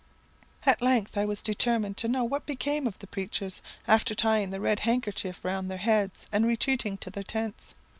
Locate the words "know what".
2.07-2.47